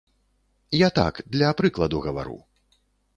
Я 0.77 0.87
так, 0.99 1.21
для 1.35 1.49
прыкладу 1.59 1.99
гавару. 2.07 2.39